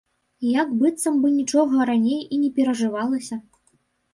Як 0.61 0.69
быццам 0.79 1.19
бы 1.25 1.31
нічога 1.35 1.87
раней 1.91 2.17
і 2.33 2.41
не 2.43 2.49
перажывалася. 2.57 3.39